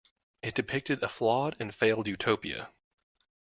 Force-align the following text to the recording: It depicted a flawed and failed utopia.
It 0.41 0.55
depicted 0.55 1.03
a 1.03 1.07
flawed 1.07 1.57
and 1.59 1.75
failed 1.75 2.07
utopia. 2.07 2.71